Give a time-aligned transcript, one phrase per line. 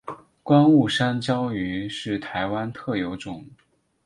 [0.41, 3.45] 观雾山椒鱼是台湾特有种。